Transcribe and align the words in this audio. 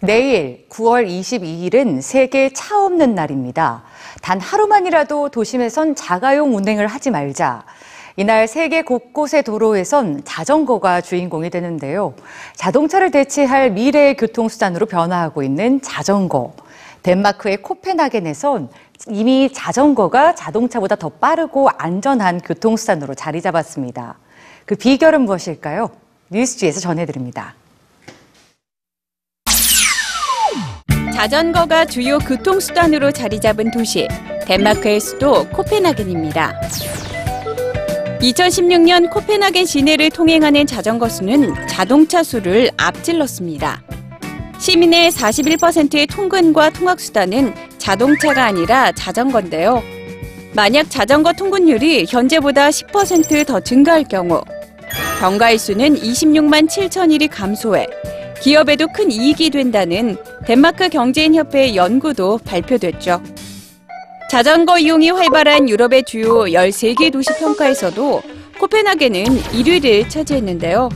내일 0.00 0.66
9월 0.68 1.08
22일은 1.08 2.02
세계 2.02 2.52
차 2.52 2.84
없는 2.84 3.14
날입니다. 3.14 3.84
단 4.20 4.40
하루만이라도 4.40 5.30
도심에선 5.30 5.94
자가용 5.94 6.54
운행을 6.54 6.86
하지 6.86 7.10
말자. 7.10 7.64
이날 8.18 8.48
세계 8.48 8.82
곳곳의 8.82 9.42
도로에선 9.42 10.22
자전거가 10.24 11.00
주인공이 11.00 11.50
되는데요. 11.50 12.14
자동차를 12.54 13.10
대체할 13.10 13.70
미래의 13.70 14.16
교통수단으로 14.16 14.86
변화하고 14.86 15.42
있는 15.42 15.80
자전거. 15.82 16.54
덴마크의 17.02 17.58
코펜하겐에선 17.58 18.68
이미 19.08 19.52
자전거가 19.52 20.34
자동차보다 20.34 20.96
더 20.96 21.08
빠르고 21.08 21.68
안전한 21.76 22.40
교통수단으로 22.40 23.14
자리 23.14 23.40
잡았습니다. 23.40 24.18
그 24.64 24.74
비결은 24.74 25.22
무엇일까요? 25.22 25.90
뉴스지에서 26.30 26.80
전해드립니다. 26.80 27.54
자전거가 31.16 31.86
주요 31.86 32.18
교통수단으로 32.18 33.10
자리 33.10 33.40
잡은 33.40 33.70
도시, 33.70 34.06
덴마크의 34.46 35.00
수도 35.00 35.48
코펜하겐입니다. 35.48 36.60
2016년 38.20 39.10
코펜하겐 39.10 39.64
시내를 39.64 40.10
통행하는 40.10 40.66
자전거 40.66 41.08
수는 41.08 41.54
자동차 41.68 42.22
수를 42.22 42.70
앞질렀습니다. 42.76 43.82
시민의 44.58 45.10
41%의 45.10 46.06
통근과 46.06 46.68
통학수단은 46.68 47.54
자동차가 47.78 48.44
아니라 48.44 48.92
자전거인데요. 48.92 49.82
만약 50.52 50.90
자전거 50.90 51.32
통근율이 51.32 52.04
현재보다 52.10 52.68
10%더 52.68 53.58
증가할 53.60 54.04
경우 54.04 54.42
병가일 55.20 55.58
수는 55.58 55.94
26만 55.94 56.68
7천 56.68 57.10
일이 57.10 57.26
감소해 57.26 57.86
기업에도 58.42 58.86
큰 58.88 59.10
이익이 59.10 59.48
된다는 59.48 60.18
덴마크 60.46 60.88
경제인협회의 60.88 61.74
연구도 61.74 62.38
발표됐죠. 62.44 63.20
자전거 64.30 64.78
이용이 64.78 65.10
활발한 65.10 65.68
유럽의 65.68 66.04
주요 66.04 66.44
13개 66.44 67.12
도시 67.12 67.30
평가에서도 67.38 68.22
코펜하겐은 68.60 69.24
1위를 69.24 70.08
차지했는데요. 70.08 70.88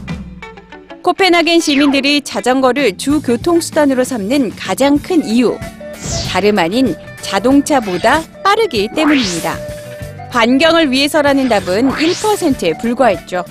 코펜하겐 1.02 1.58
시민들이 1.60 2.20
자전거를 2.20 2.96
주 2.96 3.20
교통수단으로 3.20 4.04
삼는 4.04 4.50
가장 4.50 4.98
큰 4.98 5.24
이유. 5.24 5.58
다름 6.30 6.58
아닌 6.58 6.94
자동차보다 7.20 8.22
빠르기 8.44 8.88
때문입니다. 8.94 9.56
환경을 10.30 10.92
위해서라는 10.92 11.48
답은 11.48 11.90
1%에 11.90 12.78
불과했죠. 12.78 13.44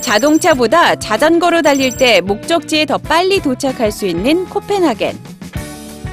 자동차보다 0.00 0.96
자전거로 0.96 1.62
달릴 1.62 1.96
때 1.96 2.20
목적지에 2.20 2.86
더 2.86 2.98
빨리 2.98 3.40
도착할 3.40 3.92
수 3.92 4.06
있는 4.06 4.46
코펜하겐. 4.46 5.18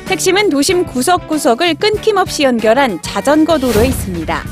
핵심은 0.08 0.50
도심 0.50 0.86
구석구석을 0.86 1.76
끊김없이 1.76 2.44
연결한 2.44 3.02
자전거 3.02 3.58
도로에 3.58 3.88
있습니다. 3.88 4.44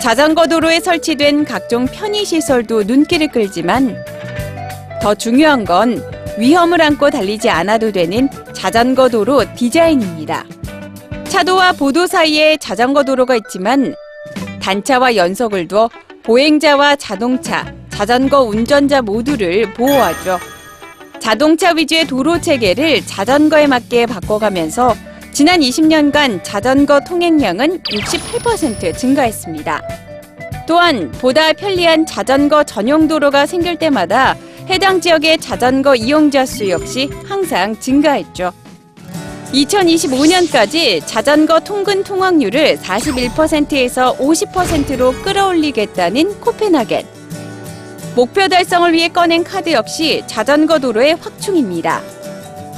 자전거 0.00 0.46
도로에 0.46 0.80
설치된 0.80 1.44
각종 1.44 1.86
편의시설도 1.86 2.82
눈길을 2.82 3.28
끌지만 3.28 3.96
더 5.00 5.14
중요한 5.14 5.64
건 5.64 6.02
위험을 6.38 6.80
안고 6.82 7.10
달리지 7.10 7.48
않아도 7.48 7.92
되는 7.92 8.28
자전거 8.52 9.08
도로 9.08 9.44
디자인입니다. 9.54 10.44
차도와 11.28 11.72
보도 11.72 12.06
사이에 12.06 12.56
자전거 12.56 13.02
도로가 13.02 13.36
있지만 13.36 13.94
단차와 14.60 15.16
연석을 15.16 15.68
두어 15.68 15.88
보행자와 16.22 16.96
자동차, 16.96 17.72
자전거 18.02 18.42
운전자 18.42 19.00
모두를 19.00 19.72
보호하죠. 19.74 20.40
자동차 21.20 21.70
위주의 21.70 22.04
도로 22.04 22.40
체계를 22.40 23.06
자전거에 23.06 23.68
맞게 23.68 24.06
바꿔가면서 24.06 24.96
지난 25.30 25.60
20년간 25.60 26.42
자전거 26.42 26.98
통행량은 26.98 27.82
68% 27.82 28.98
증가했습니다. 28.98 29.82
또한 30.66 31.12
보다 31.12 31.52
편리한 31.52 32.04
자전거 32.04 32.64
전용 32.64 33.06
도로가 33.06 33.46
생길 33.46 33.76
때마다 33.76 34.36
해당 34.68 35.00
지역의 35.00 35.38
자전거 35.38 35.94
이용자 35.94 36.44
수 36.44 36.68
역시 36.70 37.08
항상 37.24 37.78
증가했죠. 37.78 38.52
2025년까지 39.52 41.06
자전거 41.06 41.60
통근 41.60 42.02
통학률을 42.02 42.78
41%에서 42.78 44.16
50%로 44.16 45.12
끌어올리겠다는 45.22 46.40
코펜하겐. 46.40 47.21
목표 48.14 48.46
달성을 48.46 48.92
위해 48.92 49.08
꺼낸 49.08 49.42
카드 49.42 49.72
역시 49.72 50.22
자전거 50.26 50.78
도로의 50.78 51.16
확충입니다. 51.16 52.02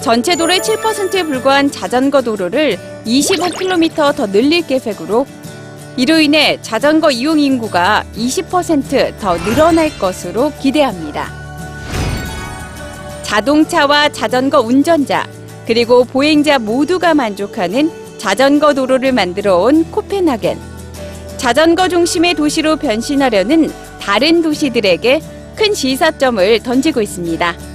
전체 0.00 0.36
도로의 0.36 0.60
7%에 0.60 1.24
불과한 1.24 1.72
자전거 1.72 2.22
도로를 2.22 2.78
25km 3.04 4.14
더 4.14 4.26
늘릴 4.26 4.64
계획으로 4.64 5.26
이로 5.96 6.20
인해 6.20 6.58
자전거 6.62 7.10
이용 7.10 7.40
인구가 7.40 8.04
20%더 8.16 9.36
늘어날 9.38 9.98
것으로 9.98 10.52
기대합니다. 10.60 11.32
자동차와 13.22 14.10
자전거 14.10 14.60
운전자, 14.60 15.26
그리고 15.66 16.04
보행자 16.04 16.60
모두가 16.60 17.14
만족하는 17.14 17.90
자전거 18.18 18.74
도로를 18.74 19.12
만들어 19.12 19.58
온 19.58 19.90
코펜하겐. 19.90 20.58
자전거 21.36 21.88
중심의 21.88 22.34
도시로 22.34 22.76
변신하려는 22.76 23.72
다른 24.04 24.42
도시들에게 24.42 25.22
큰 25.56 25.72
시사점을 25.72 26.60
던지고 26.62 27.00
있습니다. 27.00 27.73